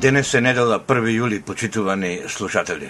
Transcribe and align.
Денес 0.00 0.34
е 0.34 0.40
недела 0.40 0.78
1 0.80 1.10
јули, 1.12 1.42
почитувани 1.44 2.22
слушатели. 2.28 2.88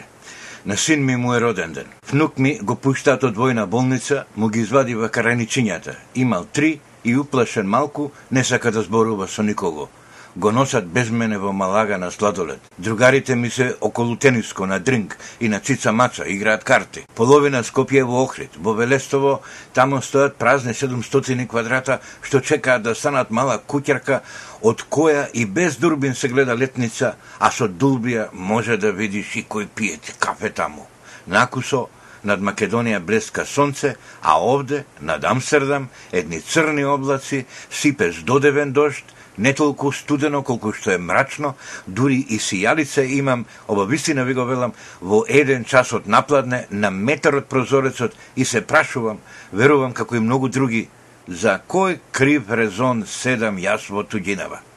На 0.66 0.76
син 0.76 1.04
ми 1.04 1.16
му 1.16 1.34
е 1.34 1.40
роден 1.40 1.72
ден. 1.72 1.86
Внук 2.10 2.38
ми 2.38 2.58
го 2.62 2.76
пуштаат 2.76 3.24
од 3.24 3.34
војна 3.36 3.66
болница, 3.66 4.24
му 4.36 4.48
ги 4.48 4.62
извадива 4.62 5.08
караничињата. 5.10 5.96
Имал 6.14 6.46
три 6.52 6.78
и 7.04 7.16
уплашен 7.16 7.66
малку, 7.66 8.10
не 8.30 8.44
сака 8.44 8.70
да 8.70 8.82
зборува 8.82 9.26
со 9.26 9.42
никого 9.42 9.88
го 10.36 10.52
носат 10.52 10.86
без 10.86 11.10
мене 11.10 11.38
во 11.38 11.52
Малага 11.52 11.98
на 11.98 12.10
сладолет. 12.10 12.60
Другарите 12.78 13.36
ми 13.36 13.50
се 13.50 13.76
околу 13.80 14.16
тениско 14.16 14.66
на 14.66 14.78
дринк 14.80 15.18
и 15.40 15.48
на 15.48 15.60
цица 15.60 15.92
мача, 15.92 16.24
играат 16.26 16.64
карти. 16.64 17.04
Половина 17.14 17.64
Скопје 17.64 18.02
во 18.02 18.22
Охрид, 18.22 18.50
во 18.56 18.74
Велестово, 18.74 19.40
тамо 19.74 20.00
стојат 20.00 20.38
празни 20.38 20.72
700 20.74 21.46
квадрата 21.46 22.00
што 22.22 22.40
чекаат 22.40 22.82
да 22.82 22.94
станат 22.94 23.30
мала 23.30 23.58
куќерка 23.58 24.20
од 24.62 24.84
која 24.90 25.28
и 25.34 25.46
без 25.46 25.76
дурбин 25.76 26.14
се 26.14 26.28
гледа 26.28 26.54
летница, 26.54 27.14
а 27.38 27.50
со 27.50 27.68
дулбија 27.68 28.28
може 28.32 28.76
да 28.76 28.92
видиш 28.92 29.36
и 29.36 29.44
кој 29.44 29.66
пиете 29.74 30.14
кафе 30.18 30.50
таму. 30.50 30.86
Накусо, 31.26 31.88
над 32.22 32.40
Македонија 32.40 33.00
блеска 33.00 33.44
сонце, 33.46 33.94
а 34.22 34.38
овде, 34.40 34.84
над 35.00 35.24
Амстердам, 35.24 35.88
едни 36.12 36.40
црни 36.40 36.84
облаци, 36.84 37.46
сипе 37.70 38.12
здодевен 38.12 38.72
дожд, 38.72 39.04
не 39.38 39.52
толку 39.52 39.92
студено 39.92 40.42
колку 40.42 40.72
што 40.72 40.92
е 40.94 40.98
мрачно, 40.98 41.54
дури 41.86 42.20
и 42.20 42.38
сијалица 42.38 43.04
имам, 43.18 43.46
Обавистина 43.68 44.24
ви 44.24 44.34
го 44.34 44.44
велам, 44.44 44.72
во 45.00 45.24
еден 45.28 45.64
час 45.64 45.92
од 45.92 46.06
напладне, 46.06 46.66
на 46.70 46.90
метар 46.90 47.34
од 47.34 47.46
прозорецот 47.46 48.16
и 48.36 48.44
се 48.44 48.60
прашувам, 48.60 49.20
верувам 49.52 49.92
како 49.92 50.16
и 50.16 50.20
многу 50.20 50.48
други, 50.48 50.88
за 51.28 51.60
кој 51.68 52.00
крив 52.12 52.50
резон 52.50 53.04
седам 53.06 53.58
јас 53.58 53.90
во 53.90 54.02
туѓинава? 54.02 54.69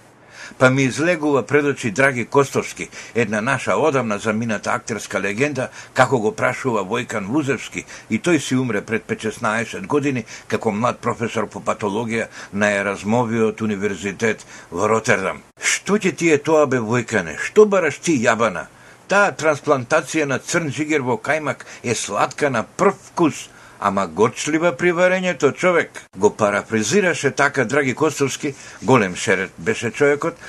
Па 0.57 0.69
ми 0.69 0.83
излегува 0.83 1.43
пред 1.43 1.65
очи 1.65 1.91
Драги 1.91 2.25
Костовски, 2.25 2.89
една 3.15 3.41
наша 3.41 3.75
одамна 3.75 4.17
замината 4.17 4.71
актерска 4.71 5.21
легенда, 5.21 5.69
како 5.93 6.19
го 6.19 6.31
прашува 6.31 6.83
Војкан 6.83 7.27
Вузевски, 7.27 7.85
и 8.09 8.19
тој 8.19 8.37
си 8.37 8.55
умре 8.55 8.81
пред 8.81 9.07
15 9.07 9.87
години 9.87 10.25
како 10.47 10.71
млад 10.71 10.99
професор 10.99 11.47
по 11.49 11.59
патологија 11.59 12.27
на 12.53 12.71
Еразмовиот 12.71 13.61
универзитет 13.61 14.45
во 14.71 14.87
Ротердам. 14.87 15.43
Што 15.61 15.97
ќе 15.97 16.15
ти 16.15 16.29
е 16.31 16.37
тоа 16.37 16.65
бе 16.67 16.77
Војкане? 16.77 17.37
Што 17.37 17.65
бараш 17.65 17.99
ти 17.99 18.19
јабана? 18.23 18.67
Таа 19.07 19.33
трансплантација 19.35 20.25
на 20.25 20.39
црн 20.39 20.69
жигер 20.71 21.01
во 21.01 21.17
кајмак 21.17 21.65
е 21.83 21.95
сладка 21.95 22.49
на 22.49 22.63
прв 22.63 22.95
вкус, 23.11 23.49
ама 23.83 24.07
гочлива 24.07 24.71
при 24.77 24.93
варењето 24.95 25.51
човек. 25.55 26.05
Го 26.17 26.29
парафризираше 26.35 27.31
така 27.31 27.65
Драги 27.65 27.95
Костовски, 27.95 28.53
голем 28.81 29.15
шерет 29.15 29.51
беше 29.57 29.91
човекот, 29.91 30.39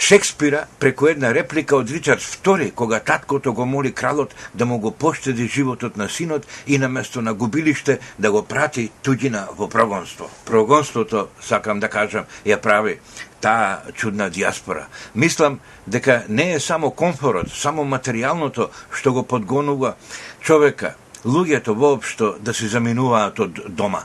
Шекспира 0.00 0.64
преку 0.78 1.06
една 1.06 1.34
реплика 1.34 1.76
од 1.76 1.90
Ричард 1.90 2.22
II, 2.22 2.70
кога 2.74 3.00
таткото 3.00 3.52
го 3.52 3.66
моли 3.66 3.92
кралот 3.92 4.34
да 4.54 4.66
му 4.66 4.78
го 4.78 4.90
поштеди 4.90 5.48
животот 5.48 5.96
на 5.96 6.08
синот 6.08 6.46
и 6.66 6.78
наместо 6.78 7.22
на 7.22 7.34
губилиште 7.34 7.98
да 8.18 8.32
го 8.32 8.42
прати 8.42 8.90
туѓина 9.04 9.44
во 9.56 9.68
прогонство. 9.68 10.30
Прогонството, 10.46 11.28
сакам 11.40 11.80
да 11.80 11.88
кажам, 11.88 12.24
ја 12.46 12.56
прави 12.56 12.96
таа 13.40 13.82
чудна 13.92 14.30
диаспора. 14.30 14.86
Мислам 15.14 15.60
дека 15.86 16.24
не 16.28 16.52
е 16.52 16.60
само 16.60 16.90
комфорот, 16.90 17.52
само 17.52 17.84
материјалното 17.84 18.70
што 18.90 19.12
го 19.12 19.22
подгонува 19.22 19.94
човека, 20.40 20.94
луѓето 21.24 21.74
воопшто 21.74 22.36
да 22.40 22.54
се 22.54 22.68
заминуваат 22.68 23.40
од 23.40 23.60
дома. 23.68 24.04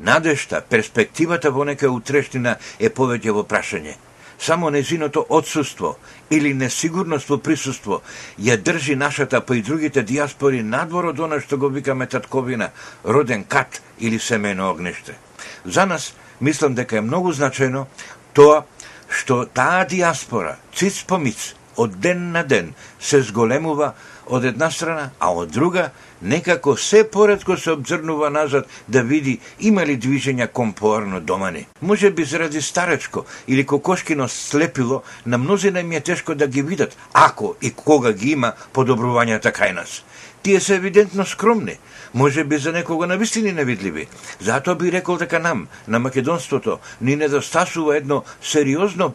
Надешта, 0.00 0.60
перспективата 0.60 1.50
во 1.50 1.64
нека 1.64 1.90
утрештина 1.90 2.56
е 2.78 2.90
повеќе 2.90 3.34
во 3.34 3.42
прашање. 3.42 3.96
Само 4.38 4.70
незиното 4.70 5.26
отсутство 5.28 5.96
или 6.30 6.54
несигурност 6.54 7.28
во 7.28 7.38
присуство 7.42 8.02
ја 8.38 8.56
држи 8.56 8.94
нашата 8.94 9.40
па 9.40 9.56
и 9.56 9.62
другите 9.62 10.02
диаспори 10.02 10.62
надвор 10.62 11.10
од 11.10 11.20
она 11.20 11.40
што 11.40 11.58
го 11.58 11.68
викаме 11.68 12.06
татковина, 12.06 12.70
роден 13.04 13.44
кат 13.44 13.82
или 13.98 14.18
семено 14.18 14.70
огниште. 14.70 15.18
За 15.64 15.86
нас, 15.86 16.14
мислам 16.40 16.74
дека 16.74 16.96
е 16.96 17.00
многу 17.00 17.32
значајно 17.32 17.86
тоа 18.32 18.64
што 19.08 19.46
таа 19.46 19.84
диаспора, 19.84 20.58
циц 20.74 21.02
по 21.02 21.18
миц, 21.18 21.57
од 21.78 21.94
ден 22.02 22.30
на 22.32 22.42
ден, 22.42 22.74
се 23.00 23.22
зголемува 23.22 23.92
од 24.26 24.44
една 24.44 24.70
страна, 24.70 25.10
а 25.18 25.30
од 25.32 25.50
друга 25.54 25.90
некако 26.22 26.76
се 26.76 27.04
поредко 27.10 27.56
се 27.56 27.70
обзрнува 27.70 28.30
назад 28.30 28.66
да 28.88 29.02
види 29.02 29.38
има 29.60 29.86
ли 29.86 29.98
движења 29.98 30.50
кон 30.52 30.72
поарно 30.72 31.20
домани. 31.20 31.66
Може 31.82 32.10
би 32.10 32.24
заради 32.24 32.62
старечко 32.62 33.24
или 33.48 33.66
кокошкино 33.66 34.28
слепило, 34.28 35.02
на 35.26 35.38
мнозина 35.38 35.80
им 35.80 35.92
е 35.92 36.00
тешко 36.00 36.34
да 36.34 36.48
ги 36.48 36.62
видат, 36.62 36.96
ако 37.12 37.54
и 37.62 37.70
кога 37.70 38.12
ги 38.12 38.30
има 38.30 38.52
подобрувањата 38.74 39.54
кај 39.54 39.72
нас. 39.72 40.02
Тие 40.42 40.60
се 40.60 40.76
евидентно 40.76 41.26
скромни, 41.26 41.78
може 42.14 42.44
би 42.44 42.58
за 42.58 42.72
некого 42.72 43.06
на 43.06 43.16
вистини 43.16 43.52
невидливи. 43.52 44.08
Затоа 44.40 44.74
би 44.74 44.92
рекол 44.92 45.16
дека 45.16 45.38
нам, 45.38 45.68
на 45.88 45.98
македонството, 45.98 46.78
ни 47.00 47.16
недостасува 47.16 47.96
едно 47.96 48.24
сериозно 48.42 49.14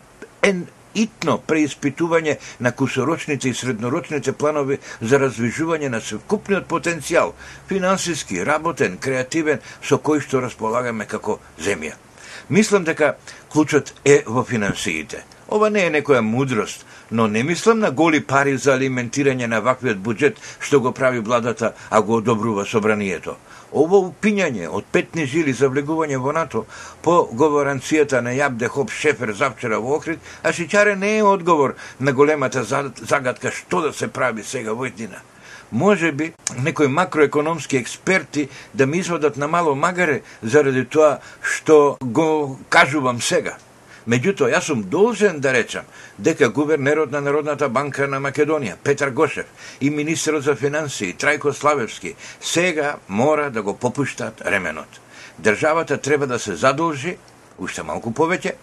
итно 0.96 1.38
преиспитување 1.48 2.38
на 2.60 2.72
кусорочните 2.72 3.50
и 3.50 3.54
среднорочните 3.54 4.34
планови 4.34 4.80
за 5.02 5.20
развижување 5.20 5.90
на 5.90 6.02
совкупниот 6.02 6.68
потенцијал, 6.70 7.34
финансиски, 7.68 8.44
работен, 8.44 8.98
креативен, 8.98 9.62
со 9.82 9.98
кој 9.98 10.22
што 10.22 10.42
располагаме 10.42 11.06
како 11.06 11.40
земја. 11.60 11.96
Мислам 12.50 12.84
дека 12.84 13.16
клучот 13.50 13.94
е 14.06 14.24
во 14.28 14.44
финансиите. 14.44 15.24
Ова 15.48 15.70
не 15.70 15.86
е 15.86 15.92
некоја 15.92 16.22
мудрост, 16.22 16.86
но 17.12 17.28
не 17.28 17.44
мислам 17.44 17.80
на 17.80 17.92
голи 17.92 18.20
пари 18.20 18.58
за 18.58 18.74
алиментирање 18.74 19.48
на 19.48 19.62
ваквиот 19.62 19.98
буџет 19.98 20.40
што 20.60 20.80
го 20.80 20.92
прави 20.92 21.20
владата, 21.20 21.74
а 21.90 22.02
го 22.02 22.18
одобрува 22.18 22.66
собранието. 22.66 23.36
Ово 23.74 24.00
упињање 24.06 24.68
од 24.70 24.86
петни 24.94 25.26
жили 25.26 25.54
за 25.58 25.68
влегување 25.74 26.20
во 26.22 26.32
НАТО 26.38 26.66
по 27.02 27.16
говоранцијата 27.42 28.22
на 28.22 28.36
Јабде 28.38 28.70
Хоп 28.70 28.92
Шефер 28.94 29.34
завчера 29.34 29.80
во 29.82 29.98
Охрид, 29.98 30.20
а 30.44 30.54
Шичаре 30.54 30.96
не 30.96 31.18
е 31.18 31.24
одговор 31.24 31.76
на 32.00 32.14
големата 32.14 32.64
загадка 32.64 33.52
што 33.52 33.82
да 33.82 33.94
се 33.94 34.08
прави 34.08 34.44
сега 34.44 34.74
во 34.74 34.86
еднина. 34.86 35.22
Може 35.72 36.12
би 36.12 36.34
некои 36.62 36.88
макроекономски 36.88 37.78
експерти 37.78 38.50
да 38.74 38.86
ми 38.86 38.98
изводат 38.98 39.38
на 39.38 39.48
мало 39.48 39.76
магаре 39.76 40.22
заради 40.44 40.86
тоа 40.86 41.18
што 41.42 41.98
го 42.02 42.60
кажувам 42.70 43.22
сега. 43.22 43.58
Меѓутоа, 44.08 44.52
јас 44.52 44.68
сум 44.68 44.84
должен 44.92 45.40
да 45.40 45.54
речам 45.54 45.86
дека 46.18 46.50
гувернерот 46.50 47.12
на 47.12 47.22
Народната 47.22 47.70
банка 47.70 48.08
на 48.08 48.20
Македонија, 48.20 48.76
Петар 48.84 49.10
Гошев, 49.10 49.46
и 49.82 49.90
министерот 49.90 50.44
за 50.44 50.56
финансии, 50.56 51.16
Трајко 51.16 51.54
Славевски, 51.54 52.16
сега 52.42 52.96
мора 53.08 53.50
да 53.50 53.62
го 53.62 53.78
попуштат 53.78 54.42
ременот. 54.46 55.00
Државата 55.40 55.98
треба 55.98 56.28
да 56.28 56.40
се 56.40 56.56
задолжи, 56.56 57.18
уште 57.58 57.84
малку 57.84 58.12
повеќе, 58.12 58.54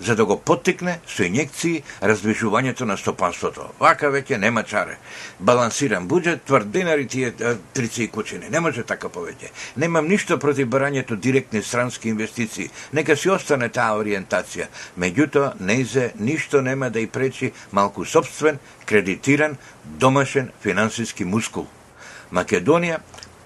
за 0.00 0.16
да 0.16 0.24
го 0.24 0.36
поттикне 0.38 0.98
со 1.06 1.24
инјекции 1.26 1.82
раздвижувањето 2.00 2.86
на 2.88 2.96
стопанството. 2.96 3.68
Вака 3.80 4.10
веќе 4.10 4.38
нема 4.38 4.62
чаре. 4.62 4.98
Балансиран 5.38 6.08
буџет, 6.08 6.44
тврдинари 6.46 7.06
тие 7.06 7.32
трици 7.72 8.04
и 8.04 8.08
кучени. 8.08 8.50
Не 8.50 8.60
може 8.60 8.82
така 8.82 9.08
повеќе. 9.08 9.52
Немам 9.76 10.08
ништо 10.08 10.38
против 10.38 10.68
барањето 10.68 11.16
директни 11.16 11.62
странски 11.62 12.08
инвестиции. 12.08 12.70
Нека 12.92 13.16
си 13.16 13.30
остане 13.30 13.68
таа 13.68 13.98
ориентација. 14.00 14.68
Меѓутоа, 14.98 15.54
неизе 15.60 16.12
ништо 16.18 16.62
нема 16.62 16.90
да 16.90 17.00
и 17.00 17.06
пречи 17.06 17.52
малку 17.72 18.04
собствен, 18.04 18.58
кредитиран, 18.86 19.56
домашен 19.84 20.50
финансиски 20.62 21.24
мускул. 21.24 21.66
Македонија 22.32 22.98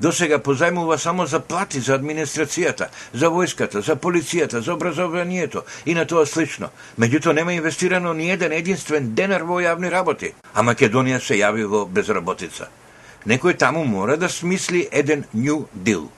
До 0.02 0.10
сега 0.10 0.40
позајмува 0.42 0.96
само 0.98 1.26
за 1.30 1.38
плати 1.40 1.80
за 1.80 1.94
администрацијата, 1.94 2.88
за 3.14 3.28
војската, 3.30 3.82
за 3.86 3.94
полицијата, 3.94 4.58
за 4.58 4.74
образованието 4.74 5.62
и 5.86 5.94
на 5.94 6.06
тоа 6.10 6.26
слично. 6.26 6.70
Меѓутоа 6.98 7.36
нема 7.38 7.54
инвестирано 7.54 8.12
ни 8.12 8.30
еден 8.30 8.52
единствен 8.52 9.12
денар 9.14 9.46
во 9.46 9.60
јавни 9.62 9.92
работи, 9.94 10.32
а 10.54 10.66
Македонија 10.66 11.20
се 11.22 11.38
јави 11.38 11.68
во 11.70 11.84
безработица. 11.86 12.66
Некој 13.26 13.54
таму 13.58 13.84
мора 13.84 14.16
да 14.16 14.28
смисли 14.28 14.88
еден 14.90 15.24
New 15.34 15.66
Deal. 15.70 16.08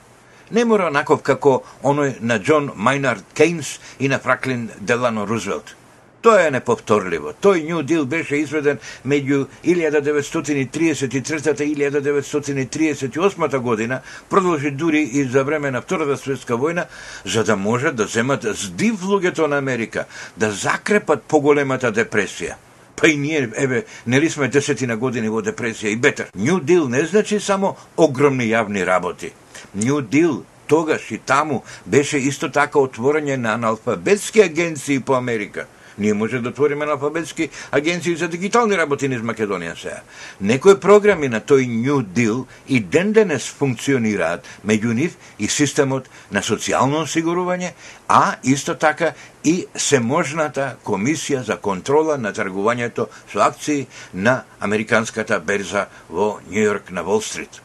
Не 0.51 0.65
мора 0.65 0.89
онаков 0.89 1.21
како 1.21 1.61
оној 1.83 2.17
на 2.21 2.39
Џон 2.39 2.71
Майнард 2.75 3.25
Кейнс 3.37 3.79
и 3.99 4.09
на 4.09 4.19
Фраклин 4.19 4.69
Делано 4.81 5.27
Рузвелт 5.27 5.75
Тоа 6.25 6.47
е 6.47 6.49
неповторливо. 6.49 7.35
Тој 7.37 7.67
New 7.69 7.83
Deal 7.85 8.07
беше 8.09 8.39
изведен 8.41 8.79
меѓу 9.05 9.45
1933 9.61 11.61
и 11.61 11.75
1938 11.75 13.59
година, 13.59 14.01
продолжи 14.29 14.71
дури 14.71 15.01
и 15.01 15.23
за 15.23 15.43
време 15.43 15.71
на 15.71 15.81
Втората 15.81 16.17
светска 16.17 16.57
војна, 16.57 16.85
за 17.25 17.43
да 17.43 17.55
можат 17.55 17.95
да 17.95 18.07
земат 18.07 18.43
здив 18.43 19.05
луѓето 19.05 19.45
на 19.45 19.57
Америка, 19.57 20.05
да 20.37 20.51
закрепат 20.51 21.23
поголемата 21.29 21.93
депресија. 21.93 22.55
Па 22.95 23.07
и 23.07 23.17
ние, 23.17 23.49
еве, 23.55 23.85
нели 24.07 24.29
сме 24.29 24.47
десетина 24.47 24.97
години 24.97 25.29
во 25.29 25.45
депресија 25.45 25.93
и 25.93 25.95
бетер. 25.95 26.33
New 26.33 26.57
Deal 26.57 26.89
не 26.89 27.05
значи 27.05 27.39
само 27.39 27.75
огромни 27.97 28.49
јавни 28.49 28.85
работи. 28.85 29.31
New 29.77 30.01
Deal 30.01 30.41
тогаш 30.67 31.11
и 31.11 31.17
таму 31.17 31.63
беше 31.85 32.17
исто 32.17 32.49
така 32.49 32.79
отворање 32.79 33.37
на 33.37 33.53
аналфабетски 33.53 34.41
агенции 34.41 34.99
по 34.99 35.13
Америка– 35.13 35.65
Ние 35.97 36.13
може 36.13 36.39
да 36.39 36.49
отвориме 36.49 36.85
алфабетски 36.85 37.49
агенции 37.71 38.15
за 38.15 38.27
дигитални 38.27 38.77
работи 38.77 39.07
низ 39.07 39.21
Македонија 39.21 39.75
сега. 39.79 40.01
Некои 40.41 40.79
програми 40.79 41.27
на 41.27 41.39
тој 41.41 41.63
New 41.67 42.03
Deal 42.03 42.45
и 42.67 42.79
ден 42.79 43.13
денес 43.13 43.47
функционираат 43.47 44.43
меѓу 44.67 44.93
нив 44.93 45.15
и 45.39 45.47
системот 45.47 46.09
на 46.31 46.43
социјално 46.43 47.05
осигурување, 47.05 47.71
а 48.07 48.35
исто 48.43 48.75
така 48.75 49.13
и 49.43 49.65
семожната 49.75 50.75
комисија 50.83 51.45
за 51.47 51.57
контрола 51.57 52.17
на 52.17 52.33
тргувањето 52.33 53.07
со 53.31 53.39
акции 53.39 53.87
на 54.13 54.43
американската 54.59 55.39
берза 55.39 55.87
во 56.09 56.39
Нью 56.49 56.63
Йорк 56.63 56.91
на 56.91 57.03
Волстрит. 57.03 57.61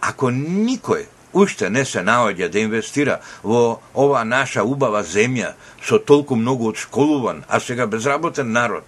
Ако 0.00 0.30
никој 0.30 1.06
уште 1.36 1.68
не 1.70 1.84
се 1.84 2.00
наоѓа 2.00 2.48
да 2.48 2.58
инвестира 2.64 3.20
во 3.44 3.78
ова 3.94 4.24
наша 4.24 4.64
убава 4.64 5.02
земја 5.04 5.52
со 5.84 5.98
толку 5.98 6.36
многу 6.36 6.70
одшколуван, 6.72 7.44
а 7.48 7.60
сега 7.60 7.86
безработен 7.86 8.52
народ, 8.52 8.84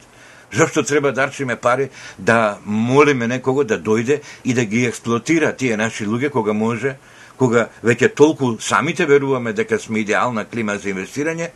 зашто 0.52 0.82
треба 0.82 1.12
да 1.12 1.22
арчиме 1.22 1.56
пари 1.56 1.90
да 2.18 2.58
молиме 2.64 3.28
некого 3.28 3.64
да 3.64 3.78
дојде 3.78 4.20
и 4.44 4.54
да 4.54 4.64
ги 4.64 4.86
експлотира 4.86 5.52
тие 5.52 5.76
наши 5.76 6.06
луѓе 6.06 6.30
кога 6.30 6.52
може, 6.52 6.96
кога 7.36 7.68
веќе 7.84 8.14
толку 8.14 8.56
самите 8.60 9.06
веруваме 9.06 9.52
дека 9.52 9.78
сме 9.78 10.00
идеална 10.00 10.44
клима 10.44 10.78
за 10.78 10.88
инвестирање, 10.88 11.50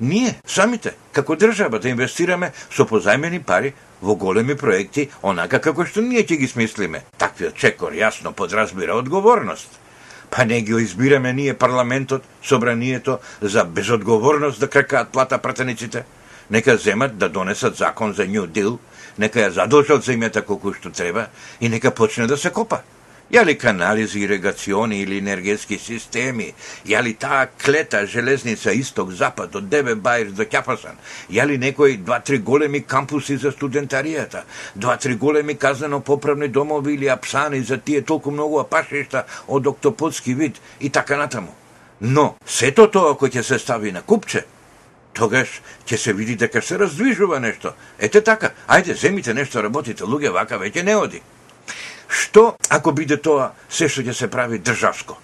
ние 0.00 0.34
самите 0.46 0.92
како 1.12 1.36
држава 1.36 1.78
да 1.78 1.88
инвестираме 1.88 2.52
со 2.70 2.84
позајмени 2.84 3.44
пари 3.44 3.72
во 4.02 4.14
големи 4.14 4.56
проекти, 4.58 5.08
онака 5.22 5.60
како 5.60 5.86
што 5.86 6.02
ние 6.02 6.26
ќе 6.26 6.36
ги 6.36 6.48
смислиме. 6.48 7.04
Таквиот 7.18 7.54
чекор 7.54 7.94
јасно 7.94 8.32
подразбира 8.32 8.98
одговорност. 8.98 9.85
Па 10.30 10.44
не 10.44 10.60
ги 10.62 10.72
избираме 10.72 11.32
ние 11.32 11.54
парламентот, 11.54 12.22
собранието 12.42 13.18
за 13.42 13.64
безодговорност 13.64 14.60
да 14.60 14.68
крекаат 14.68 15.08
плата 15.08 15.38
пратениците. 15.38 16.04
Нека 16.50 16.76
земат 16.76 17.18
да 17.18 17.28
донесат 17.28 17.76
закон 17.76 18.12
за 18.12 18.22
New 18.22 18.46
Deal, 18.46 18.78
нека 19.18 19.40
ја 19.40 19.50
задолжат 19.50 20.04
земјата 20.06 20.44
колку 20.44 20.74
што 20.74 20.90
треба 20.90 21.26
и 21.60 21.68
нека 21.68 21.90
почне 21.90 22.26
да 22.26 22.36
се 22.36 22.50
копа. 22.50 22.80
Јали 23.26 23.56
канали 23.58 24.06
за 24.06 24.18
ирегациони 24.18 25.00
или 25.02 25.18
енергетски 25.18 25.78
системи, 25.78 26.52
јали 26.86 27.16
таа 27.18 27.48
клета 27.58 28.04
железница 28.06 28.70
исток-запад 28.70 29.56
од 29.58 29.66
Дебе 29.68 29.96
Бајр 29.98 30.30
до 30.30 30.46
Ќапасан, 30.46 30.94
јали 31.30 31.58
некои 31.58 31.96
два-три 31.98 32.38
големи 32.38 32.84
кампуси 32.86 33.36
за 33.36 33.50
студентаријата, 33.50 34.44
два-три 34.74 35.16
големи 35.18 35.58
казано-поправни 35.58 36.48
домови 36.48 36.94
или 36.94 37.08
апсани 37.08 37.62
за 37.62 37.78
тие 37.78 38.02
толку 38.02 38.30
многу 38.30 38.60
апашишта 38.60 39.26
од 39.48 39.66
октоподски 39.66 40.34
вид 40.34 40.60
и 40.80 40.90
така 40.90 41.16
натаму. 41.16 41.50
Но, 42.00 42.36
сето 42.46 42.86
тоа 42.86 43.18
кој 43.18 43.40
ќе 43.40 43.42
се 43.42 43.58
стави 43.58 43.90
на 43.92 44.02
купче, 44.02 44.44
тогаш 45.12 45.62
ќе 45.86 45.96
се 45.98 46.12
види 46.12 46.36
дека 46.36 46.62
се 46.62 46.78
раздвижува 46.78 47.40
нешто. 47.40 47.74
Ете 47.98 48.20
така, 48.20 48.54
ајде, 48.68 48.94
земите 48.94 49.34
нешто 49.34 49.62
работите, 49.62 50.04
луѓе 50.04 50.30
вака 50.30 50.62
веќе 50.62 50.82
не 50.82 50.94
оди. 50.96 51.22
Што 52.08 52.56
ако 52.68 52.92
биде 52.92 53.16
тоа 53.16 53.52
се 53.68 53.88
што 53.88 54.02
ќе 54.02 54.14
се 54.14 54.28
прави 54.30 54.58
државско? 54.58 55.18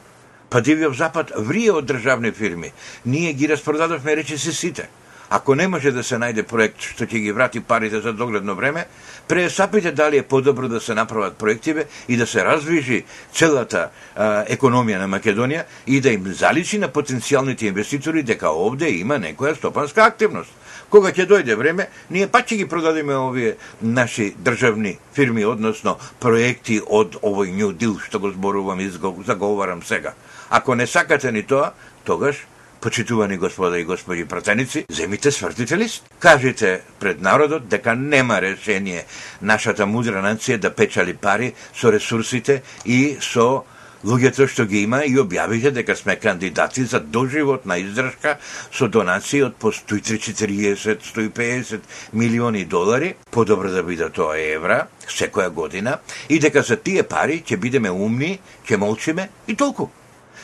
Па 0.51 0.61
Дивиот 0.61 0.97
Запад 0.97 1.33
врие 1.37 1.73
од 1.73 1.87
државни 1.87 2.33
фирми. 2.33 2.73
Ние 3.07 3.33
ги 3.33 3.49
распродадовме 3.49 4.17
речи 4.17 4.39
се 4.39 4.53
сите. 4.53 4.89
Ако 5.31 5.55
не 5.55 5.69
може 5.69 5.91
да 5.97 6.03
се 6.05 6.19
најде 6.21 6.43
проект 6.45 6.85
што 6.85 7.07
ќе 7.09 7.23
ги 7.25 7.33
врати 7.33 7.61
парите 7.65 8.03
за 8.05 8.13
догледно 8.13 8.53
време, 8.55 8.85
преесапите 9.29 9.93
дали 9.93 10.19
е 10.21 10.23
подобро 10.29 10.69
да 10.69 10.81
се 10.81 10.95
направат 10.95 11.39
проективе 11.41 11.87
и 12.09 12.17
да 12.17 12.27
се 12.27 12.45
развижи 12.45 13.05
целата 13.33 13.89
а, 14.17 14.45
економија 14.45 15.01
на 15.01 15.09
Македонија 15.09 15.65
и 15.87 16.01
да 16.01 16.13
им 16.13 16.29
заличи 16.29 16.79
на 16.79 16.93
потенцијалните 16.93 17.73
инвеститори 17.73 18.23
дека 18.23 18.53
овде 18.53 18.91
има 18.91 19.17
некоја 19.17 19.57
стопанска 19.57 20.05
активност. 20.05 20.53
Кога 20.93 21.09
ќе 21.09 21.25
дојде 21.25 21.55
време, 21.57 21.87
ние 22.13 22.29
пак 22.29 22.51
ќе 22.51 22.59
ги 22.61 22.69
продадеме 22.69 23.15
овие 23.17 23.55
наши 23.81 24.35
државни 24.37 24.99
фирми, 25.17 25.45
односно 25.49 25.97
проекти 26.21 26.83
од 26.85 27.17
овој 27.23 27.55
New 27.57 27.73
Deal 27.73 27.97
што 28.05 28.21
го 28.21 28.31
зборувам 28.31 28.81
и 28.81 28.91
заговарам 28.93 29.83
сега. 29.83 30.13
Ако 30.51 30.75
не 30.75 30.87
сакате 30.87 31.33
ни 31.33 31.43
тоа, 31.43 31.73
тогаш 32.05 32.47
Почитувани 32.83 33.37
господа 33.37 33.79
и 33.79 33.85
господи 33.85 34.25
пратеници, 34.25 34.85
земите 34.91 35.31
свртите 35.31 35.79
лист. 35.79 36.05
Кажете 36.19 36.81
пред 37.01 37.21
народот 37.21 37.69
дека 37.69 37.95
нема 37.95 38.41
решение 38.43 39.05
нашата 39.43 39.87
мудра 39.87 40.19
нација 40.19 40.59
да 40.59 40.75
печали 40.75 41.15
пари 41.15 41.53
со 41.75 41.93
ресурсите 41.93 42.63
и 42.85 43.17
со 43.21 43.63
луѓето 44.05 44.47
што 44.51 44.65
ги 44.67 44.83
има 44.83 45.05
и 45.07 45.19
објавите 45.21 45.71
дека 45.71 45.97
сме 45.97 46.17
кандидати 46.17 46.85
за 46.85 47.01
доживотна 47.01 47.79
издршка 47.79 48.39
со 48.73 48.89
донации 48.89 49.43
од 49.47 49.55
по 49.57 49.73
140-150 49.73 51.81
милиони 52.13 52.65
долари, 52.65 53.15
подобро 53.31 53.71
да 53.71 53.83
биде 53.83 54.11
тоа 54.11 54.39
евра, 54.39 54.87
секоја 55.09 55.51
година, 55.51 55.99
и 56.29 56.39
дека 56.39 56.63
за 56.63 56.77
тие 56.77 57.03
пари 57.03 57.43
ќе 57.47 57.57
бидеме 57.57 57.91
умни, 57.91 58.39
ќе 58.67 58.77
молчиме 58.77 59.29
и 59.47 59.57
толку 59.57 60.02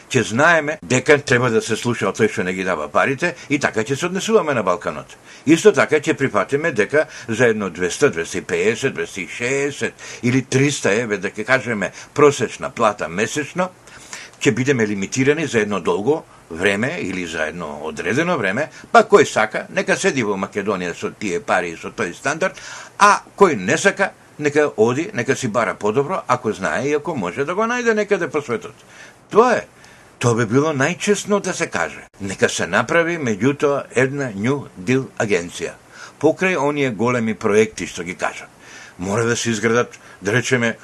ќе 0.09 0.23
знаеме 0.25 0.79
дека 0.83 1.19
треба 1.19 1.51
да 1.51 1.61
се 1.63 1.77
слуша 1.77 2.09
од 2.09 2.19
тој 2.19 2.31
што 2.33 2.45
не 2.45 2.55
ги 2.57 2.65
дава 2.65 2.89
парите 2.89 3.35
и 3.49 3.59
така 3.59 3.85
ќе 3.85 3.97
се 3.97 4.07
однесуваме 4.07 4.55
на 4.55 4.63
Балканот. 4.63 5.17
Исто 5.47 5.73
така 5.73 6.01
ќе 6.01 6.17
прифатиме 6.17 6.73
дека 6.73 7.07
за 7.29 7.53
едно 7.53 7.71
200, 7.71 8.13
250, 8.17 8.93
260 8.97 9.93
или 10.23 10.43
300 10.43 11.03
еве, 11.03 11.19
да 11.19 11.31
ќе 11.31 11.45
кажеме 11.45 11.93
просечна 12.15 12.71
плата 12.71 13.09
месечно, 13.09 13.71
ќе 14.41 14.55
бидеме 14.55 14.87
лимитирани 14.87 15.47
за 15.47 15.61
едно 15.61 15.81
долго 15.81 16.25
време 16.51 16.97
или 17.01 17.27
за 17.27 17.49
едно 17.53 17.81
одредено 17.85 18.39
време, 18.39 18.71
па 18.93 19.05
кој 19.05 19.27
сака, 19.29 19.67
нека 19.69 19.97
седи 19.97 20.23
во 20.25 20.39
Македонија 20.41 20.95
со 20.97 21.11
тие 21.13 21.41
пари 21.41 21.75
и 21.75 21.77
со 21.77 21.93
тој 21.93 22.15
стандард, 22.17 22.57
а 22.99 23.21
кој 23.37 23.59
не 23.61 23.77
сака, 23.77 24.13
нека 24.39 24.71
оди, 24.77 25.11
нека 25.15 25.37
си 25.37 25.49
бара 25.49 25.75
подобро, 25.75 26.23
ако 26.27 26.53
знае 26.53 26.89
и 26.89 26.95
ако 26.95 27.17
може 27.17 27.45
да 27.45 27.55
го 27.55 27.67
најде 27.69 27.95
некаде 27.95 28.29
по 28.29 28.41
светот. 28.41 28.75
Тоа 29.31 29.53
е. 29.59 29.67
Тоа 30.19 30.35
би 30.35 30.49
било 30.51 30.73
најчесно 30.75 31.39
да 31.39 31.53
се 31.55 31.69
каже. 31.71 32.01
Нека 32.21 32.49
се 32.51 32.67
направи, 32.67 33.21
меѓутоа, 33.23 33.85
една 33.95 34.33
New 34.35 34.65
Deal 34.75 35.05
агенција. 35.23 35.77
Покрај 36.19 36.59
оние 36.59 36.91
големи 36.91 37.37
проекти 37.39 37.87
што 37.87 38.03
ги 38.03 38.17
кажат. 38.19 38.51
Мора 38.99 39.25
да 39.25 39.37
се 39.37 39.51
изградат, 39.51 39.95
да 40.23 40.33
речеме, 40.33 40.75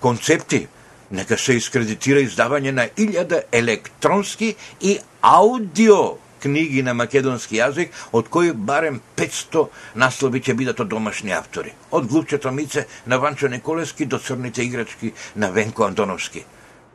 концепти. 0.00 0.66
Нека 1.10 1.36
се 1.36 1.58
искредитира 1.60 2.24
издавање 2.24 2.72
на 2.72 2.88
илјада 2.88 3.42
електронски 3.52 4.54
и 4.80 4.98
аудио 5.20 6.16
книги 6.40 6.82
на 6.82 6.94
македонски 6.94 7.60
јазик, 7.60 7.92
од 8.12 8.28
кои 8.32 8.52
барем 8.52 9.02
500 9.16 9.68
наслови 9.94 10.40
ќе 10.40 10.54
бидат 10.56 10.80
од 10.80 10.88
домашни 10.88 11.36
автори. 11.36 11.74
Од 11.90 12.08
Глупчето 12.08 12.52
Мице 12.52 12.86
на 13.06 13.18
Ванчо 13.18 13.48
Николески 13.48 14.06
до 14.06 14.18
црните 14.18 14.62
играчки 14.62 15.12
на 15.36 15.50
Венко 15.52 15.84
Антоновски. 15.84 16.44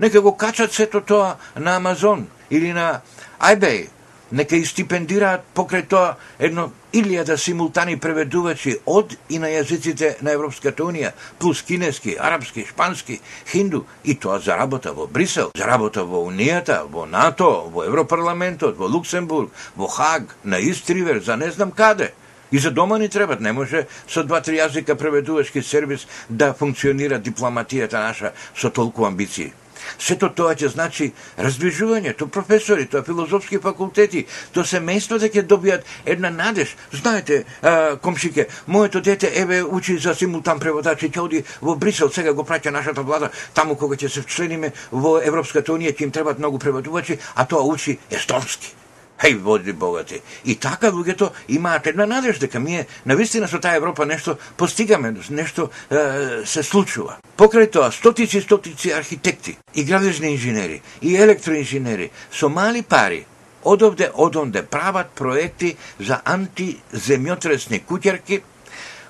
Нека 0.03 0.22
го 0.22 0.38
качат 0.38 0.74
сето 0.74 1.01
тоа 1.01 1.36
на 1.55 1.75
Амазон 1.75 2.27
или 2.51 2.74
на 2.74 3.01
iBay. 3.39 3.88
Нека 4.31 4.57
и 4.60 4.65
стипендираат 4.65 5.45
покрај 5.55 5.86
тоа 5.88 6.17
едно 6.39 6.65
илјада 6.91 7.38
симултани 7.39 7.95
преведувачи 7.95 8.74
од 8.86 9.15
и 9.29 9.39
на 9.39 9.48
јазиците 9.48 10.17
на 10.19 10.33
Европската 10.36 10.83
Унија, 10.83 11.13
плюс 11.39 11.62
кинески, 11.63 12.17
арапски, 12.19 12.65
шпански, 12.67 13.22
хинду, 13.48 13.86
и 14.03 14.17
тоа 14.19 14.41
за 14.43 14.57
работа 14.60 14.91
во 14.91 15.07
Брисел, 15.07 15.53
за 15.55 15.72
работа 15.72 16.03
во 16.03 16.25
Унијата, 16.27 16.81
во 16.83 17.05
НАТО, 17.05 17.72
во 17.72 17.88
Европарламентот, 17.88 18.75
во 18.75 18.91
Луксембург, 18.91 19.55
во 19.75 19.88
Хаг, 19.88 20.36
на 20.43 20.60
Истривер, 20.60 21.24
за 21.24 21.38
не 21.38 21.51
знам 21.51 21.72
каде. 21.72 22.12
И 22.51 22.60
за 22.60 22.72
дома 22.72 23.00
ни 23.00 23.07
требат, 23.07 23.39
не 23.39 23.53
може 23.53 23.88
со 24.07 24.24
два-три 24.24 24.60
јазика 24.60 24.95
преведувачки 24.95 25.63
сервис 25.63 26.07
да 26.29 26.53
функционира 26.53 27.24
дипломатијата 27.24 28.03
наша 28.03 28.33
со 28.53 28.69
толку 28.69 29.05
амбиции. 29.05 29.53
Сето 29.99 30.29
тоа 30.29 30.55
ќе 30.55 30.71
значи 30.73 31.11
раздвижување, 31.37 32.15
тоа 32.17 32.27
професори, 32.27 32.85
тоа 32.85 33.03
филозофски 33.03 33.59
факултети, 33.63 34.25
тоа 34.53 34.67
семејство 34.67 35.19
да 35.19 35.29
ќе 35.29 35.45
добијат 35.47 35.87
една 36.05 36.29
надеж. 36.29 36.75
Знаете, 36.91 37.43
а, 37.61 37.95
комшике, 37.95 38.47
моето 38.67 39.01
дете 39.01 39.31
еве 39.35 39.63
учи 39.63 39.97
за 39.97 40.15
симултан 40.15 40.59
преводач 40.59 41.03
и 41.03 41.09
ќе 41.09 41.23
оди 41.23 41.43
во 41.61 41.75
Брисел, 41.75 42.11
сега 42.11 42.33
го 42.33 42.43
праќа 42.43 42.71
нашата 42.71 43.01
влада, 43.01 43.31
таму 43.53 43.75
кога 43.75 43.95
ќе 43.95 44.09
се 44.09 44.21
вчлениме 44.21 44.73
во 44.91 45.19
Европската 45.21 45.73
унија 45.73 45.95
ќе 45.95 46.07
им 46.07 46.11
требат 46.11 46.39
многу 46.39 46.59
преводувачи, 46.59 47.19
а 47.35 47.45
тоа 47.45 47.63
учи 47.63 47.99
естонски. 48.11 48.82
Хеј, 49.24 49.38
води 49.39 49.72
богати. 49.72 50.22
И 50.46 50.56
така 50.56 50.92
луѓето 50.92 51.32
имаат 51.48 51.88
една 51.88 52.06
надеж 52.06 52.39
дека 52.39 52.60
ние 52.60 52.88
навистина 53.06 53.48
со 53.48 53.60
таа 53.60 53.77
Европа 53.80 54.06
нешто 54.06 54.36
постигаме, 54.58 55.13
нешто 55.30 55.70
е, 55.89 56.44
се 56.46 56.63
случува. 56.63 57.15
Покрај 57.38 57.72
тоа, 57.72 57.92
стотици 57.92 58.38
и 58.38 58.42
стотици 58.42 58.92
архитекти, 58.92 59.58
и 59.75 59.86
градежни 59.86 60.34
инженери, 60.36 60.82
и 61.01 61.15
електроинженери 61.15 62.12
со 62.32 62.50
мали 62.50 62.82
пари 62.82 63.24
од 63.63 63.82
овде 63.82 64.12
од 64.13 64.36
онде 64.36 64.63
прават 64.68 65.15
проекти 65.15 65.75
за 66.00 66.20
антиземјотресни 66.27 67.80
куќерки 67.88 68.42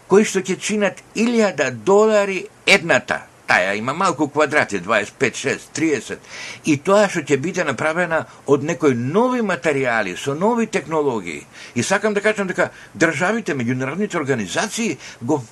кои 0.08 0.26
што 0.30 0.46
ќе 0.46 0.60
чинат 0.62 1.02
илјада 1.18 1.72
долари 1.72 2.44
едната 2.70 3.24
стаја 3.54 3.76
има 3.78 3.94
малку 3.94 4.28
квадрати, 4.28 4.82
25, 4.82 5.36
6, 5.36 5.60
30, 5.76 6.18
и 6.66 6.78
тоа 6.78 7.08
што 7.10 7.22
ќе 7.22 7.38
биде 7.38 7.64
направена 7.64 8.26
од 8.48 8.64
некои 8.64 8.96
нови 8.96 9.42
материјали, 9.42 10.18
со 10.18 10.34
нови 10.34 10.68
технологии. 10.68 11.46
И 11.76 11.84
сакам 11.84 12.14
да 12.14 12.22
кажам 12.22 12.48
дека 12.48 12.72
државите, 12.98 13.54
меѓународните 13.54 14.18
организации 14.18 14.98
го 15.22 15.44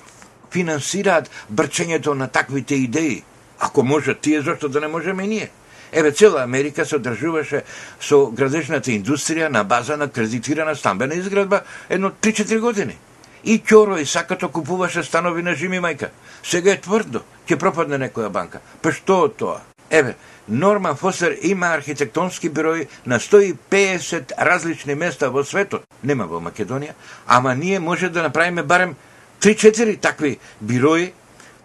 финансираат 0.50 1.30
брчењето 1.52 2.14
на 2.14 2.26
таквите 2.28 2.74
идеи. 2.74 3.22
Ако 3.60 3.82
можат 3.82 4.20
тие, 4.20 4.42
зашто 4.42 4.68
да 4.68 4.80
не 4.80 4.88
можеме 4.88 5.24
и 5.24 5.26
ние? 5.26 5.50
Еве, 5.92 6.12
цела 6.12 6.42
Америка 6.42 6.86
се 6.86 6.96
одржуваше 6.96 7.62
со 8.00 8.26
градежната 8.32 8.90
индустрија 8.90 9.48
на 9.48 9.62
база 9.64 9.96
на 9.96 10.08
кредитирана 10.08 10.74
стамбена 10.74 11.14
изградба 11.14 11.62
едно 11.88 12.10
3-4 12.10 12.60
години. 12.60 12.96
И 13.44 13.60
Ќоро 13.60 14.00
и 14.00 14.06
Сакато 14.06 14.48
купуваше 14.48 15.02
станови 15.02 15.42
на 15.42 15.54
Жими 15.54 15.80
мајка. 15.80 16.08
Сега 16.42 16.72
е 16.72 16.80
тврдо, 16.80 17.22
ќе 17.52 17.60
пропадне 17.60 18.00
некоја 18.00 18.30
банка. 18.32 18.60
Па 18.82 18.92
што 18.92 19.28
тоа? 19.28 19.60
Еве, 19.92 20.16
Норман 20.48 20.96
Фосер 20.96 21.36
има 21.44 21.74
архитектонски 21.76 22.50
бирој 22.50 22.86
на 23.06 23.20
150 23.20 24.32
различни 24.38 24.94
места 24.94 25.28
во 25.30 25.44
светот. 25.44 25.84
Нема 26.02 26.26
во 26.26 26.40
Македонија, 26.40 26.96
ама 27.26 27.54
ние 27.54 27.78
може 27.78 28.08
да 28.08 28.22
направиме 28.22 28.62
барем 28.62 28.96
3-4 29.40 30.00
такви 30.00 30.38
бирои 30.60 31.12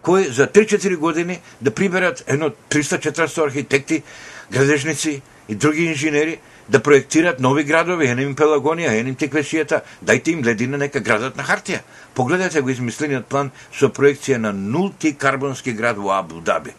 кои 0.01 0.23
за 0.23 0.47
3-4 0.47 0.95
години 0.95 1.41
да 1.61 1.71
приберат 1.71 2.23
едно 2.27 2.49
300-400 2.69 3.43
архитекти, 3.45 4.03
градежници 4.51 5.21
и 5.49 5.55
други 5.55 5.85
инженери 5.85 6.39
да 6.69 6.83
проектираат 6.83 7.39
нови 7.39 7.63
градови, 7.63 8.07
енем 8.07 8.35
Пелагонија, 8.35 8.95
енем 8.99 9.15
Теквесијата, 9.15 9.81
дајте 10.03 10.35
им 10.35 10.43
ледина 10.43 10.77
нека 10.77 10.99
градат 10.99 11.37
на 11.37 11.43
хартија. 11.43 11.81
Погледате 12.13 12.61
го 12.61 12.69
измислениот 12.69 13.27
план 13.27 13.51
со 13.71 13.89
проекција 13.89 14.37
на 14.37 14.53
нулти 14.53 15.13
карбонски 15.15 15.73
град 15.73 15.97
во 15.97 16.11
Абу 16.17 16.41
Даби. 16.41 16.73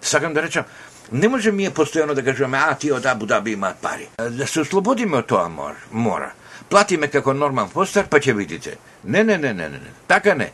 Сакам 0.00 0.34
да 0.34 0.42
речам, 0.42 0.64
не 1.12 1.28
може 1.28 1.52
ми 1.52 1.66
е 1.66 1.70
постојано 1.70 2.14
да 2.14 2.24
кажуваме, 2.24 2.58
а 2.58 2.74
тие 2.74 2.92
од 2.92 3.06
Абу 3.06 3.26
Даби 3.26 3.52
имаат 3.52 3.78
пари. 3.82 4.08
Да 4.18 4.46
се 4.46 4.60
ослободиме 4.60 5.22
од 5.22 5.26
тоа 5.26 5.48
мора. 5.92 6.32
Платиме 6.68 7.08
како 7.08 7.32
Норман 7.32 7.68
Фостер, 7.68 8.08
па 8.10 8.18
ќе 8.18 8.34
видите. 8.34 8.76
Не, 9.04 9.24
не, 9.24 9.38
не, 9.38 9.54
не, 9.54 9.68
не, 9.68 9.78
не. 9.78 9.92
Така 10.06 10.34
не. 10.34 10.50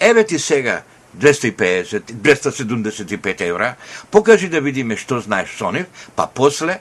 Еве 0.00 0.24
ти 0.24 0.38
сега 0.38 0.82
250, 1.16 2.00
275 2.12 3.40
евра, 3.40 3.74
покажи 4.10 4.48
да 4.48 4.60
видиме 4.60 4.96
што 4.96 5.20
знаеш 5.20 5.50
со 5.56 5.72
нив, 5.72 5.86
па 6.16 6.28
после, 6.28 6.80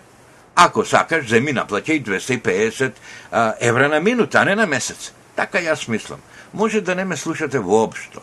ако 0.57 0.81
сакаш, 0.85 1.27
земи 1.29 1.53
наплаќај 1.53 2.01
250 2.01 2.97
а, 3.31 3.53
евра 3.61 3.87
на 3.89 3.99
минута, 4.01 4.41
а 4.41 4.45
не 4.45 4.55
на 4.55 4.65
месец. 4.65 5.11
Така 5.35 5.61
јас 5.61 5.87
мислам. 5.87 6.19
Може 6.53 6.81
да 6.81 6.95
не 6.95 7.05
ме 7.05 7.17
слушате 7.17 7.59
воопшто. 7.59 8.21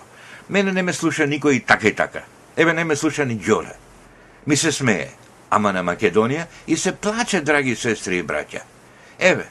Мене 0.48 0.72
не 0.72 0.82
ме 0.82 0.92
слуша 0.92 1.28
никој 1.30 1.64
така 1.66 1.88
и 1.88 1.94
така. 1.94 2.24
Еве 2.56 2.72
не 2.72 2.84
ме 2.84 2.96
слуша 2.96 3.24
ни 3.24 3.38
Ѓоре. 3.38 3.72
Ми 4.46 4.56
се 4.56 4.72
смее, 4.72 5.08
ама 5.50 5.72
на 5.72 5.84
Македонија 5.84 6.46
и 6.66 6.76
се 6.76 6.92
плаче, 6.92 7.40
драги 7.40 7.76
сестри 7.76 8.18
и 8.18 8.26
браќа. 8.26 8.62
Еве, 9.18 9.46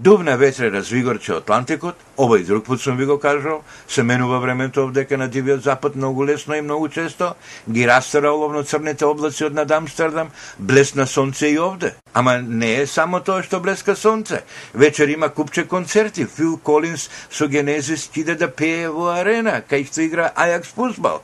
Дубна 0.00 0.36
ветре 0.36 0.70
развигорче 0.70 1.32
Атлантикот, 1.32 1.94
ова 2.16 2.40
и 2.40 2.44
друг 2.44 2.64
пат 2.66 2.80
сум 2.80 2.96
ви 2.96 3.06
го 3.06 3.18
кажал, 3.18 3.62
се 3.88 4.02
менува 4.02 4.40
времето 4.40 4.84
овдека 4.84 5.18
на 5.18 5.28
Дивиот 5.28 5.62
Запад 5.62 5.96
многу 5.96 6.26
лесно 6.26 6.54
и 6.54 6.60
многу 6.60 6.88
често, 6.88 7.34
ги 7.70 7.88
растера 7.88 8.32
оловно 8.32 8.64
црните 8.64 9.04
облаци 9.04 9.44
од 9.44 9.52
над 9.52 9.70
Амстердам, 9.70 10.30
блесна 10.58 11.06
сонце 11.06 11.52
и 11.52 11.58
овде. 11.58 11.92
Ама 12.14 12.38
не 12.40 12.80
е 12.80 12.86
само 12.86 13.20
тоа 13.20 13.44
што 13.44 13.60
блеска 13.60 13.92
сонце. 13.92 14.40
Вечер 14.72 15.08
има 15.08 15.28
купче 15.28 15.68
концерти, 15.68 16.24
Фил 16.24 16.56
Колинс 16.56 17.10
со 17.30 17.46
Генезис 17.46 18.08
киде 18.08 18.34
да 18.40 18.48
пее 18.48 18.88
во 18.88 19.20
арена, 19.20 19.60
кај 19.60 19.84
што 19.84 20.00
игра 20.00 20.32
Ајакс 20.32 20.72
фузбал. 20.72 21.20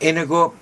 Е 0.00 0.12
него 0.12 0.54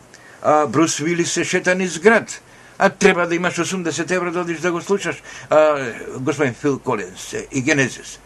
а, 0.42 0.66
Брус 0.66 1.00
Вилис 1.00 1.33
се 1.33 1.44
шета 1.44 1.75
низ 1.75 1.99
град 1.99 2.42
а 2.78 2.90
треба 2.90 3.26
да 3.26 3.35
имаш 3.35 3.54
80 3.54 4.11
евра 4.11 4.33
да 4.33 4.40
одиш 4.40 4.59
да 4.59 4.73
го 4.73 4.81
слушаш 4.81 5.23
а, 5.50 5.93
господин 6.19 6.54
Фил 6.54 6.78
Колинс 6.78 7.35
и 7.52 7.62
Генезис. 7.62 8.19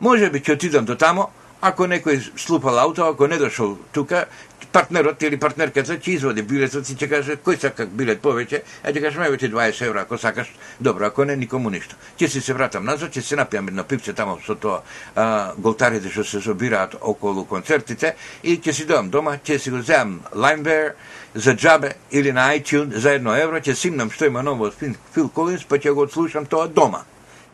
Може 0.00 0.30
би 0.30 0.40
ќе 0.40 0.54
отидам 0.54 0.84
до 0.84 0.96
тамо, 0.98 1.30
ако 1.62 1.86
некој 1.86 2.18
слупал 2.36 2.78
ауто, 2.78 3.06
ако 3.06 3.26
не 3.30 3.38
дошол 3.38 3.78
тука, 3.92 4.26
партнерот 4.72 5.22
или 5.22 5.36
партнерката 5.36 5.98
ќе 5.98 6.16
изводи 6.16 6.42
билетот 6.42 6.88
и 6.90 6.96
ќе 6.96 7.08
каже 7.08 7.36
кој 7.44 7.60
сака 7.60 7.86
билет 7.86 8.22
повеќе, 8.22 8.62
а 8.84 8.92
ќе 8.92 9.02
каже 9.04 9.24
еве 9.26 9.38
ти 9.38 9.50
20 9.52 9.86
евра 9.86 10.02
ако 10.02 10.18
сакаш. 10.18 10.52
Добро, 10.80 11.06
ако 11.06 11.24
не 11.24 11.36
никому 11.36 11.70
ништо. 11.70 11.96
Ќе 12.18 12.28
си 12.28 12.40
се 12.40 12.54
вратам 12.54 12.84
назад, 12.84 13.12
ќе 13.12 13.22
се 13.22 13.36
напијам 13.36 13.68
едно 13.68 13.84
пипче 13.84 14.12
тамо 14.12 14.38
со 14.46 14.54
тоа 14.54 14.82
а, 15.16 15.52
голтарите 15.56 16.10
што 16.10 16.24
се 16.24 16.40
собираат 16.40 16.96
околу 17.00 17.44
концертите 17.44 18.14
и 18.42 18.58
ќе 18.58 18.72
си 18.72 18.86
доам 18.86 19.10
дома, 19.10 19.36
ќе 19.38 19.58
си 19.58 19.70
го 19.70 19.82
земам 19.82 20.20
Limeware, 20.32 20.94
за 21.34 21.54
джабе 21.54 21.94
или 22.10 22.32
на 22.32 22.56
iTunes 22.56 22.96
за 22.96 23.12
едно 23.16 23.36
евро, 23.36 23.60
ќе 23.60 23.74
симнам 23.74 24.10
што 24.10 24.28
има 24.28 24.42
ново 24.42 24.68
од 24.68 24.76
Фил 25.14 25.28
Колинс, 25.28 25.64
па 25.64 25.78
ќе 25.78 25.94
го 25.94 26.08
слушам 26.08 26.46
тоа 26.46 26.68
дома. 26.68 27.04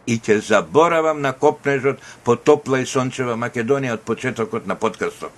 И 0.06 0.18
ќе 0.18 0.40
заборавам 0.40 1.20
на 1.20 1.32
копнежот 1.32 2.00
по 2.24 2.36
топла 2.36 2.80
и 2.80 2.86
сончева 2.86 3.36
Македонија 3.36 3.98
од 3.98 4.02
почетокот 4.02 4.66
на 4.66 4.74
подкастот. 4.74 5.32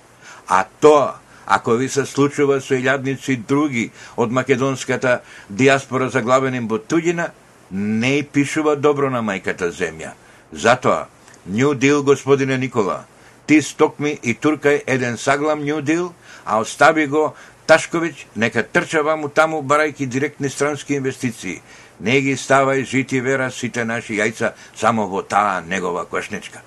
А 0.47 0.63
тоа, 0.79 1.20
ако 1.45 1.71
ви 1.71 1.89
се 1.89 2.05
случува 2.05 2.61
со 2.61 2.75
илјадници 2.75 3.37
други 3.47 3.91
од 4.17 4.31
македонската 4.31 5.21
диаспора 5.49 6.09
заглавени 6.09 6.59
во 6.59 6.77
туѓина, 6.79 7.31
не 7.71 8.17
и 8.19 8.23
пишува 8.23 8.75
добро 8.75 9.09
на 9.09 9.21
мајката 9.21 9.71
земја. 9.71 10.13
Затоа, 10.51 11.07
New 11.49 11.73
Deal, 11.73 12.03
господине 12.03 12.57
Никола, 12.57 13.05
ти 13.47 13.61
стокми 13.61 14.19
и 14.23 14.35
туркај 14.35 14.83
еден 14.87 15.17
саглам 15.17 15.63
New 15.63 15.81
Deal, 15.81 16.11
а 16.45 16.59
остави 16.59 17.07
го 17.07 17.33
Ташковиќ 17.71 18.25
нека 18.35 18.63
трча 18.63 18.99
ваму 19.03 19.29
таму 19.29 19.61
барајки 19.63 20.05
директни 20.05 20.49
странски 20.49 20.95
инвестиции. 20.95 21.61
Не 21.99 22.19
ги 22.21 22.33
ставај 22.35 22.83
жити 22.83 23.21
вера 23.21 23.51
сите 23.51 23.85
наши 23.85 24.17
јајца 24.17 24.51
само 24.75 25.05
во 25.07 25.21
таа 25.21 25.61
негова 25.61 26.03
кошничка. 26.05 26.61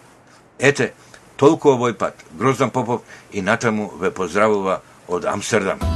Ете, 0.59 0.93
толку 1.37 1.75
овој 1.75 1.95
пат. 1.95 2.25
Гроздан 2.39 2.71
Попов 2.71 3.03
и 3.33 3.43
натаму 3.43 3.91
ве 4.01 4.11
поздравува 4.11 4.81
од 5.09 5.25
Амстердам. 5.25 5.94